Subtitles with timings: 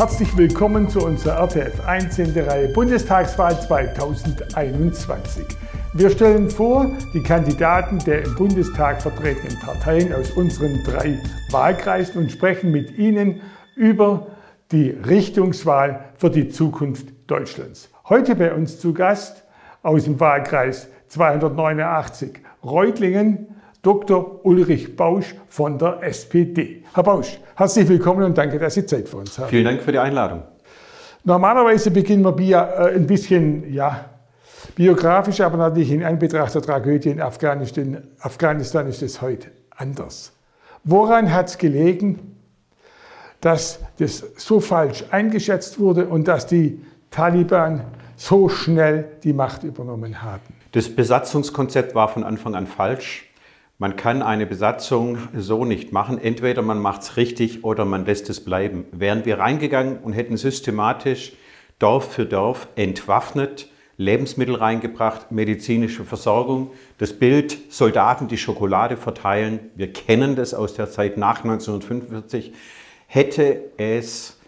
[0.00, 2.20] Herzlich willkommen zu unserer RTF 1.
[2.34, 5.44] Reihe Bundestagswahl 2021.
[5.92, 11.18] Wir stellen vor die Kandidaten der im Bundestag vertretenen Parteien aus unseren drei
[11.50, 13.42] Wahlkreisen und sprechen mit ihnen
[13.76, 14.28] über
[14.72, 17.90] die Richtungswahl für die Zukunft Deutschlands.
[18.08, 19.44] Heute bei uns zu Gast
[19.82, 24.44] aus dem Wahlkreis 289 Reutlingen Dr.
[24.44, 26.84] Ulrich Bausch von der SPD.
[26.92, 29.48] Herr Bausch, herzlich willkommen und danke, dass Sie Zeit für uns haben.
[29.48, 30.42] Vielen Dank für die Einladung.
[31.24, 34.10] Normalerweise beginnen wir äh, ein bisschen ja,
[34.74, 40.32] biografisch, aber natürlich in Anbetracht der Tragödie in Afghanistan, Afghanistan ist es heute anders.
[40.84, 42.36] Woran hat es gelegen,
[43.40, 47.84] dass das so falsch eingeschätzt wurde und dass die Taliban
[48.16, 50.42] so schnell die Macht übernommen haben?
[50.72, 53.29] Das Besatzungskonzept war von Anfang an falsch.
[53.80, 56.18] Man kann eine Besatzung so nicht machen.
[56.22, 58.84] Entweder man macht es richtig oder man lässt es bleiben.
[58.92, 61.32] Wären wir reingegangen und hätten systematisch
[61.78, 69.90] Dorf für Dorf entwaffnet, Lebensmittel reingebracht, medizinische Versorgung, das Bild Soldaten, die Schokolade verteilen, wir
[69.90, 72.52] kennen das aus der Zeit nach 1945,
[73.06, 74.38] hätte es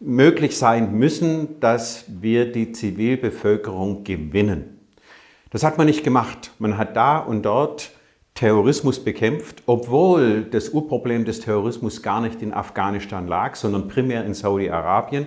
[0.00, 4.80] möglich sein müssen, dass wir die Zivilbevölkerung gewinnen.
[5.50, 6.50] Das hat man nicht gemacht.
[6.58, 7.92] Man hat da und dort
[8.40, 14.32] Terrorismus bekämpft, obwohl das Urproblem des Terrorismus gar nicht in Afghanistan lag, sondern primär in
[14.32, 15.26] Saudi-Arabien.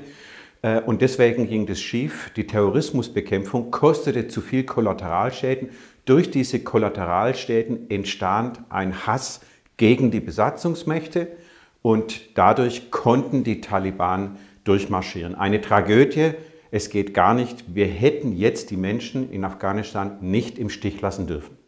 [0.63, 2.31] Äh, und deswegen ging das schief.
[2.35, 5.69] Die Terrorismusbekämpfung kostete zu viel Kollateralschäden.
[6.05, 9.41] Durch diese Kollateralschäden entstand ein Hass
[9.77, 11.27] gegen die Besatzungsmächte
[11.83, 15.35] und dadurch konnten die Taliban durchmarschieren.
[15.35, 16.31] Eine Tragödie.
[16.71, 17.75] Es geht gar nicht.
[17.75, 21.62] Wir hätten jetzt die Menschen in Afghanistan nicht im Stich lassen dürfen.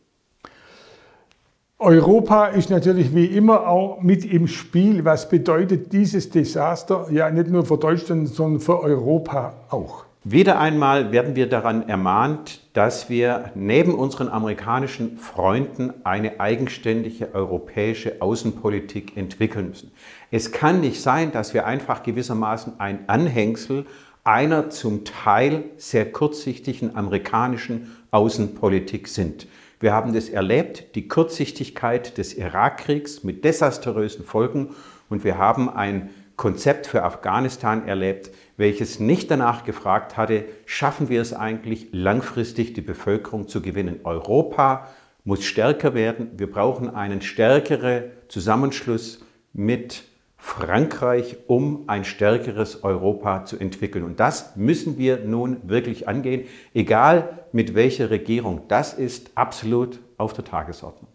[1.77, 5.03] Europa ist natürlich wie immer auch mit im Spiel.
[5.03, 10.05] Was bedeutet dieses Desaster ja nicht nur für Deutschland, sondern für Europa auch?
[10.23, 18.21] Wieder einmal werden wir daran ermahnt, dass wir neben unseren amerikanischen Freunden eine eigenständige europäische
[18.21, 19.91] Außenpolitik entwickeln müssen.
[20.31, 23.85] Es kann nicht sein, dass wir einfach gewissermaßen ein Anhängsel
[24.23, 29.45] einer zum Teil sehr kurzsichtigen amerikanischen Außenpolitik sind.
[29.79, 34.75] Wir haben das erlebt, die Kurzsichtigkeit des Irakkriegs mit desaströsen Folgen
[35.09, 41.21] und wir haben ein Konzept für Afghanistan erlebt, welches nicht danach gefragt hatte, schaffen wir
[41.21, 44.01] es eigentlich langfristig, die Bevölkerung zu gewinnen.
[44.03, 44.89] Europa
[45.23, 46.31] muss stärker werden.
[46.37, 49.21] Wir brauchen einen stärkeren Zusammenschluss
[49.53, 50.03] mit
[50.45, 54.05] Frankreich, um ein stärkeres Europa zu entwickeln.
[54.05, 56.45] Und das müssen wir nun wirklich angehen,
[56.75, 58.61] egal mit welcher Regierung.
[58.67, 61.09] Das ist absolut auf der Tagesordnung.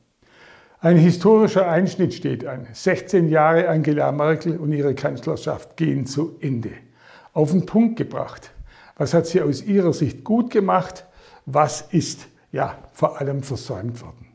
[0.81, 2.67] Ein historischer Einschnitt steht an.
[2.73, 6.73] 16 Jahre Angela Merkel und ihre Kanzlerschaft gehen zu Ende.
[7.33, 8.51] Auf den Punkt gebracht.
[8.97, 11.07] Was hat sie aus ihrer Sicht gut gemacht?
[11.47, 14.27] Was ist ja vor allem versäumt worden?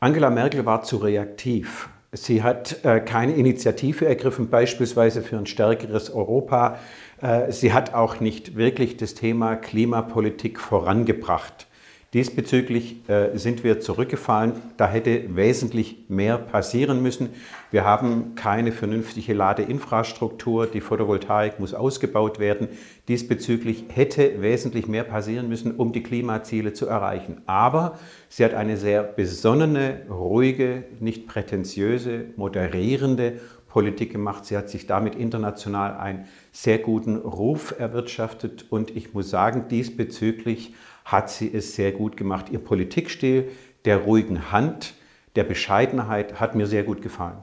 [0.00, 1.88] Angela Merkel war zu reaktiv.
[2.12, 6.78] Sie hat äh, keine Initiative ergriffen, beispielsweise für ein stärkeres Europa.
[7.22, 11.68] Äh, sie hat auch nicht wirklich das Thema Klimapolitik vorangebracht.
[12.12, 14.54] Diesbezüglich äh, sind wir zurückgefallen.
[14.76, 17.28] Da hätte wesentlich mehr passieren müssen.
[17.70, 20.66] Wir haben keine vernünftige Ladeinfrastruktur.
[20.66, 22.66] Die Photovoltaik muss ausgebaut werden.
[23.06, 27.42] Diesbezüglich hätte wesentlich mehr passieren müssen, um die Klimaziele zu erreichen.
[27.46, 27.96] Aber
[28.28, 33.34] sie hat eine sehr besonnene, ruhige, nicht prätentiöse, moderierende
[33.68, 34.46] Politik gemacht.
[34.46, 38.66] Sie hat sich damit international einen sehr guten Ruf erwirtschaftet.
[38.68, 40.74] Und ich muss sagen, diesbezüglich
[41.10, 42.46] hat sie es sehr gut gemacht.
[42.50, 43.48] Ihr Politikstil
[43.84, 44.94] der ruhigen Hand,
[45.36, 47.38] der Bescheidenheit hat mir sehr gut gefallen.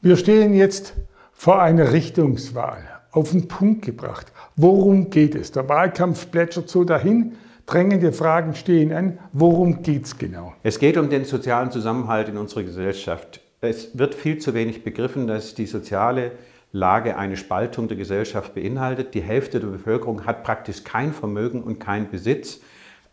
[0.00, 0.94] Wir stehen jetzt
[1.32, 4.32] vor einer Richtungswahl, auf den Punkt gebracht.
[4.56, 5.52] Worum geht es?
[5.52, 7.36] Der Wahlkampf plätschert so dahin,
[7.66, 9.18] drängende Fragen stehen an.
[9.32, 10.54] Worum geht es genau?
[10.62, 13.40] Es geht um den sozialen Zusammenhalt in unserer Gesellschaft.
[13.60, 16.32] Es wird viel zu wenig begriffen, dass die soziale
[16.72, 19.14] Lage eine Spaltung der Gesellschaft beinhaltet.
[19.14, 22.60] Die Hälfte der Bevölkerung hat praktisch kein Vermögen und keinen Besitz.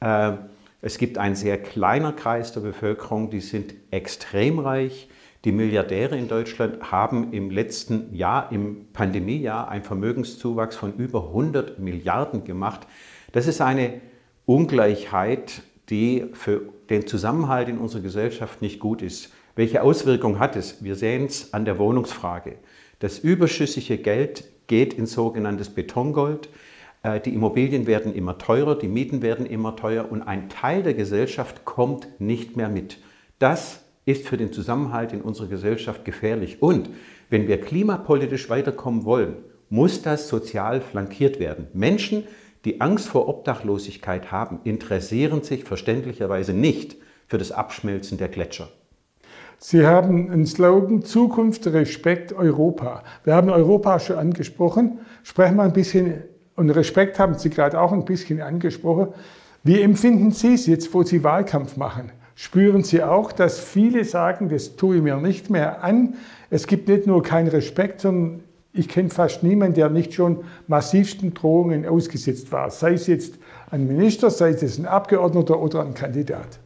[0.01, 0.33] Äh,
[0.81, 5.07] es gibt einen sehr kleiner Kreis der Bevölkerung, die sind extrem reich.
[5.45, 11.80] Die Milliardäre in Deutschland haben im letzten Jahr, im Pandemiejahr, einen Vermögenszuwachs von über 100
[11.80, 12.81] Milliarden gemacht.
[13.31, 14.01] Das ist eine
[14.45, 19.31] Ungleichheit, die für den Zusammenhalt in unserer Gesellschaft nicht gut ist.
[19.56, 20.83] Welche Auswirkungen hat es?
[20.83, 22.56] Wir sehen es an der Wohnungsfrage.
[23.00, 26.50] Das überschüssige Geld geht in sogenanntes Betongold.
[27.03, 30.94] Äh, die Immobilien werden immer teurer, die Mieten werden immer teurer und ein Teil der
[30.94, 32.98] Gesellschaft kommt nicht mehr mit.
[33.39, 36.62] Das ist für den Zusammenhalt in unserer Gesellschaft gefährlich.
[36.62, 36.89] Und
[37.30, 39.38] wenn wir klimapolitisch weiterkommen wollen
[39.71, 41.68] muss das sozial flankiert werden.
[41.74, 42.25] Menschen,
[42.65, 48.68] die Angst vor Obdachlosigkeit haben, interessieren sich verständlicherweise nicht für das Abschmelzen der Gletscher.
[49.57, 53.03] Sie haben einen Slogan Zukunft, Respekt, Europa.
[53.24, 55.00] Wir haben Europa schon angesprochen.
[55.24, 56.24] Sprechen wir ein bisschen,
[56.56, 59.09] und Respekt haben Sie gerade auch ein bisschen angesprochen.
[59.63, 62.12] Wie empfinden Sie es jetzt, wo Sie Wahlkampf machen?
[62.36, 66.15] Spüren Sie auch, dass viele sagen, das tue ich mir nicht mehr an.
[66.50, 68.42] Es gibt nicht nur keinen Respekt, sondern
[68.74, 72.71] ich kenne fast niemanden, der nicht schon massivsten Drohungen ausgesetzt war.
[72.71, 73.36] Sei es jetzt
[73.69, 76.59] ein Minister, sei es ein Abgeordneter oder ein Kandidat.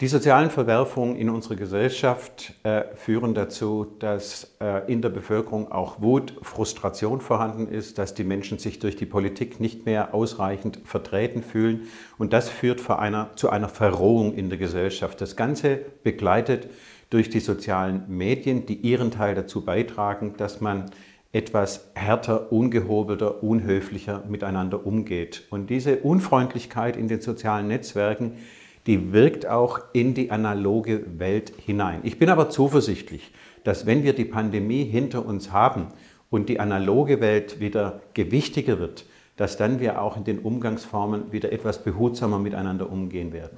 [0.00, 6.02] Die sozialen Verwerfungen in unserer Gesellschaft äh, führen dazu, dass äh, in der Bevölkerung auch
[6.02, 11.44] Wut, Frustration vorhanden ist, dass die Menschen sich durch die Politik nicht mehr ausreichend vertreten
[11.44, 11.82] fühlen.
[12.18, 15.20] Und das führt einer, zu einer Verrohung in der Gesellschaft.
[15.20, 16.70] Das Ganze begleitet
[17.10, 20.90] durch die sozialen Medien, die ihren Teil dazu beitragen, dass man
[21.30, 25.46] etwas härter, ungehobelter, unhöflicher miteinander umgeht.
[25.50, 28.38] Und diese Unfreundlichkeit in den sozialen Netzwerken,
[28.86, 32.00] die wirkt auch in die analoge Welt hinein.
[32.02, 33.32] Ich bin aber zuversichtlich,
[33.64, 35.88] dass wenn wir die Pandemie hinter uns haben
[36.30, 41.52] und die analoge Welt wieder gewichtiger wird, dass dann wir auch in den Umgangsformen wieder
[41.52, 43.56] etwas behutsamer miteinander umgehen werden.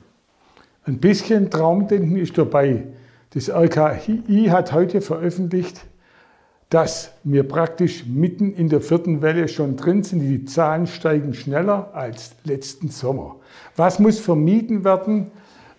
[0.85, 2.85] Ein bisschen Traumdenken ist dabei.
[3.31, 5.85] Das RKI hat heute veröffentlicht,
[6.71, 10.21] dass wir praktisch mitten in der vierten Welle schon drin sind.
[10.21, 13.37] Die Zahlen steigen schneller als letzten Sommer.
[13.77, 15.31] Was muss vermieden werden?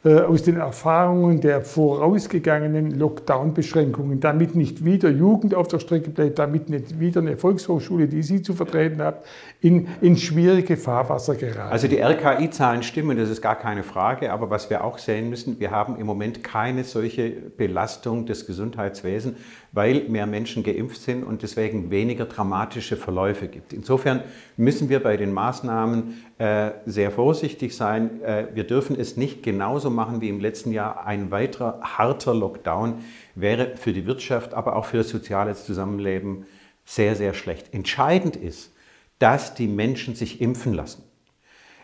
[0.08, 6.40] Äh, aus den Erfahrungen der vorausgegangenen Lockdown-Beschränkungen, damit nicht wieder Jugend auf der Strecke bleibt,
[6.40, 9.18] damit nicht wieder eine Volkshochschule, die Sie zu vertreten haben,
[9.60, 11.74] in, in schwierige Fahrwasser geraten.
[11.74, 15.60] Also die RKI-Zahlen stimmen, das ist gar keine Frage, aber was wir auch sehen müssen,
[15.60, 19.36] wir haben im Moment keine solche Belastung des Gesundheitswesens,
[19.74, 23.74] weil mehr Menschen geimpft sind und deswegen weniger dramatische Verläufe gibt.
[23.74, 24.22] Insofern
[24.56, 28.22] müssen wir bei den Maßnahmen äh, sehr vorsichtig sein.
[28.22, 31.06] Äh, wir dürfen es nicht genauso machen wie im letzten Jahr.
[31.06, 33.04] Ein weiterer harter Lockdown
[33.36, 36.46] wäre für die Wirtschaft, aber auch für das soziale Zusammenleben
[36.86, 37.74] sehr, sehr schlecht.
[37.74, 38.74] Entscheidend ist,
[39.20, 41.07] dass die Menschen sich impfen lassen.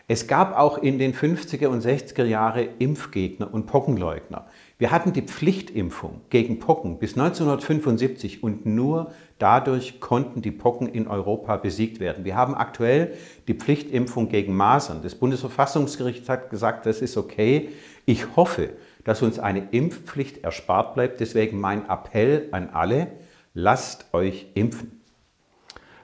[0.06, 4.44] Es gab auch in den 50er und 60er Jahre Impfgegner und Pockenleugner.
[4.76, 11.08] Wir hatten die Pflichtimpfung gegen Pocken bis 1975 und nur dadurch konnten die Pocken in
[11.08, 12.26] Europa besiegt werden.
[12.26, 13.14] Wir haben aktuell
[13.48, 15.00] die Pflichtimpfung gegen Masern.
[15.02, 17.70] Das Bundesverfassungsgericht hat gesagt, das ist okay.
[18.04, 18.70] Ich hoffe,
[19.04, 21.20] dass uns eine Impfpflicht erspart bleibt.
[21.20, 23.06] Deswegen mein Appell an alle,
[23.54, 25.00] lasst euch impfen.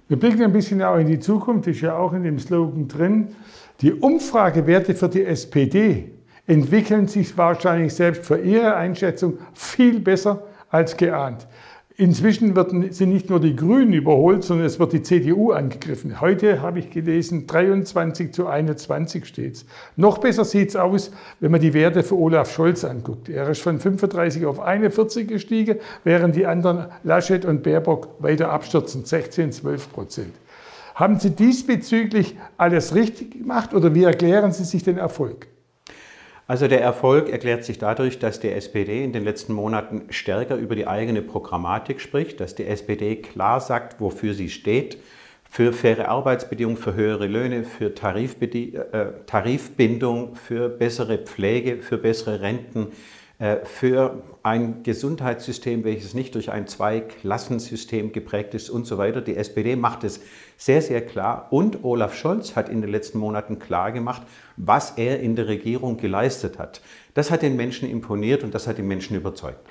[0.08, 3.29] Wir blicken ein bisschen auch in die Zukunft, ist ja auch in dem Slogan drin.
[3.81, 6.11] Die Umfragewerte für die SPD
[6.47, 11.47] entwickeln sich wahrscheinlich selbst für Ihre Einschätzung viel besser als geahnt.
[11.97, 16.21] Inzwischen werden, sind nicht nur die Grünen überholt, sondern es wird die CDU angegriffen.
[16.21, 19.67] Heute habe ich gelesen, 23 zu 21 steht es.
[19.97, 21.11] Noch besser sieht es aus,
[21.41, 23.29] wenn man die Werte für Olaf Scholz anguckt.
[23.29, 29.05] Er ist von 35 auf 41 gestiegen, während die anderen Laschet und Baerbock weiter abstürzen,
[29.05, 30.35] 16, 12 Prozent.
[31.00, 35.47] Haben Sie diesbezüglich alles richtig gemacht oder wie erklären Sie sich den Erfolg?
[36.47, 40.76] Also der Erfolg erklärt sich dadurch, dass die SPD in den letzten Monaten stärker über
[40.76, 44.99] die eigene Programmatik spricht, dass die SPD klar sagt, wofür sie steht,
[45.49, 52.88] für faire Arbeitsbedingungen, für höhere Löhne, für äh, Tarifbindung, für bessere Pflege, für bessere Renten,
[53.64, 59.23] für ein Gesundheitssystem, welches nicht durch ein Zweiklassensystem geprägt ist und so weiter.
[59.23, 60.20] Die SPD macht es
[60.59, 64.23] sehr, sehr klar und Olaf Scholz hat in den letzten Monaten klar gemacht,
[64.59, 66.82] was er in der Regierung geleistet hat.
[67.14, 69.66] Das hat den Menschen imponiert und das hat die Menschen überzeugt.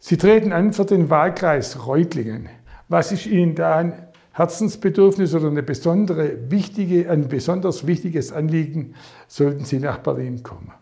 [0.00, 2.48] Sie treten an für den Wahlkreis Reutlingen.
[2.88, 8.94] Was ist Ihnen da ein Herzensbedürfnis oder eine besondere wichtige, ein besonders wichtiges Anliegen,
[9.28, 10.72] sollten Sie nach Berlin kommen?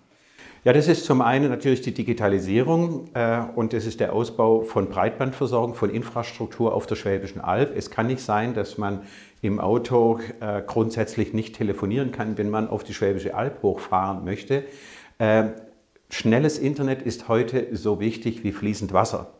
[0.64, 4.88] Ja, das ist zum einen natürlich die Digitalisierung äh, und das ist der Ausbau von
[4.88, 7.76] Breitbandversorgung, von Infrastruktur auf der Schwäbischen Alb.
[7.76, 9.02] Es kann nicht sein, dass man
[9.40, 14.64] im Auto äh, grundsätzlich nicht telefonieren kann, wenn man auf die Schwäbische Alb hochfahren möchte.
[15.18, 15.44] Äh,
[16.10, 19.34] schnelles Internet ist heute so wichtig wie fließend Wasser.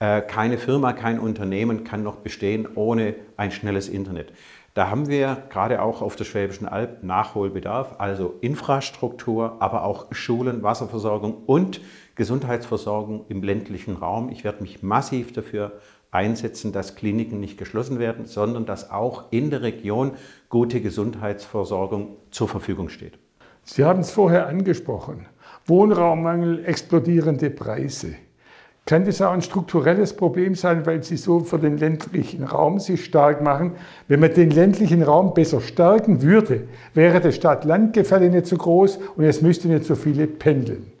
[0.00, 4.32] Äh, keine Firma, kein Unternehmen kann noch bestehen ohne ein schnelles Internet.
[4.74, 10.64] Da haben wir gerade auch auf der Schwäbischen Alb Nachholbedarf, also Infrastruktur, aber auch Schulen,
[10.64, 11.80] Wasserversorgung und
[12.16, 14.30] Gesundheitsversorgung im ländlichen Raum.
[14.30, 15.74] Ich werde mich massiv dafür
[16.10, 20.12] einsetzen, dass Kliniken nicht geschlossen werden, sondern dass auch in der Region
[20.48, 23.16] gute Gesundheitsversorgung zur Verfügung steht.
[23.62, 25.26] Sie haben es vorher angesprochen.
[25.66, 28.16] Wohnraummangel, explodierende Preise.
[28.86, 33.02] Kann das auch ein strukturelles Problem sein, weil Sie so für den ländlichen Raum sich
[33.02, 33.72] stark machen?
[34.08, 39.24] Wenn man den ländlichen Raum besser stärken würde, wäre das Stadt-Land-Gefälle nicht so groß und
[39.24, 40.92] es müsste nicht so viele pendeln.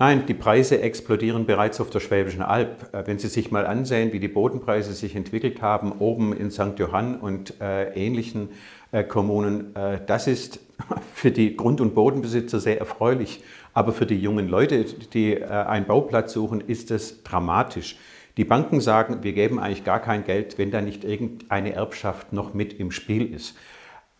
[0.00, 2.92] Nein, die Preise explodieren bereits auf der Schwäbischen Alb.
[2.92, 6.76] Äh, wenn Sie sich mal ansehen, wie die Bodenpreise sich entwickelt haben, oben in St.
[6.78, 8.48] Johann und äh, ähnlichen
[8.90, 10.58] äh, Kommunen, äh, das ist
[11.14, 13.44] für die Grund- und Bodenbesitzer sehr erfreulich.
[13.74, 17.96] Aber für die jungen Leute, die äh, einen Bauplatz suchen, ist es dramatisch.
[18.36, 22.54] Die Banken sagen, wir geben eigentlich gar kein Geld, wenn da nicht irgendeine Erbschaft noch
[22.54, 23.56] mit im Spiel ist.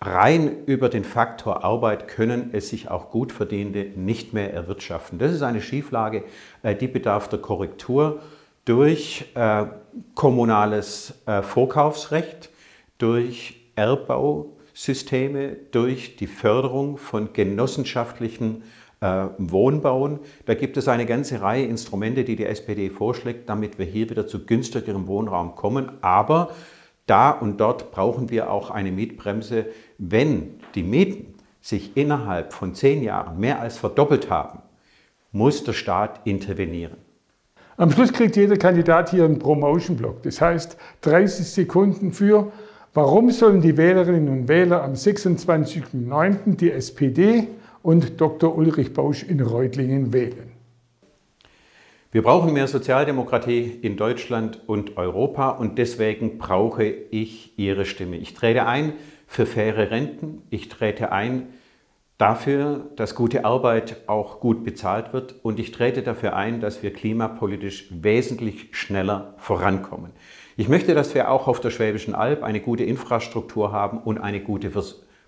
[0.01, 3.33] Rein über den Faktor Arbeit können es sich auch gut
[3.97, 5.19] nicht mehr erwirtschaften.
[5.19, 6.25] Das ist eine Schieflage,
[6.63, 8.21] äh, die bedarf der Korrektur
[8.65, 9.67] durch äh,
[10.15, 12.51] kommunales äh, Vorkaufsrecht,
[12.99, 18.63] durch Erbbausysteme, durch die Förderung von genossenschaftlichen
[19.39, 20.19] Wohnbauen.
[20.47, 24.27] Da gibt es eine ganze Reihe Instrumente, die die SPD vorschlägt, damit wir hier wieder
[24.27, 25.93] zu günstigerem Wohnraum kommen.
[26.01, 26.53] Aber
[27.07, 29.67] da und dort brauchen wir auch eine Mietbremse.
[29.99, 34.61] Wenn die Mieten sich innerhalb von zehn Jahren mehr als verdoppelt haben,
[35.33, 36.97] muss der Staat intervenieren.
[37.77, 40.23] Am Schluss kriegt jeder Kandidat hier einen Promotion-Block.
[40.23, 42.53] Das heißt 30 Sekunden für,
[42.95, 46.57] warum sollen die Wählerinnen und Wähler am 26.09.
[46.57, 47.49] die SPD
[47.85, 48.57] und Dr.
[48.57, 50.53] Ulrich Bausch in Reutlingen wählen.
[52.13, 58.17] Wir brauchen mehr Sozialdemokratie in Deutschland und Europa und deswegen brauche ich Ihre Stimme.
[58.17, 58.95] Ich trete ein
[59.27, 61.49] für faire Renten, ich trete ein
[62.17, 66.91] dafür, dass gute Arbeit auch gut bezahlt wird und ich trete dafür ein, dass wir
[66.91, 70.13] klimapolitisch wesentlich schneller vorankommen.
[70.57, 74.41] Ich möchte, dass wir auch auf der Schwäbischen Alb eine gute Infrastruktur haben und eine
[74.41, 74.75] gute,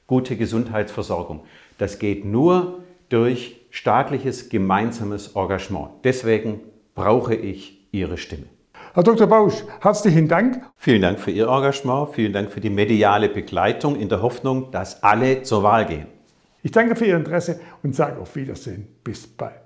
[0.07, 1.45] gute Gesundheitsversorgung.
[1.79, 5.91] Das geht nur durch staatliches gemeinsames Engagement.
[6.05, 6.61] Deswegen
[6.95, 8.47] brauche ich Ihre Stimme.
[8.95, 9.27] Herr Dr.
[9.27, 10.63] Bausch, herzlichen Dank.
[10.77, 15.03] Vielen Dank für Ihr Engagement, vielen Dank für die mediale Begleitung in der Hoffnung, dass
[15.03, 16.07] alle zur Wahl gehen.
[16.63, 18.89] Ich danke für Ihr Interesse und sage auf Wiedersehen.
[19.05, 19.66] Bis bald.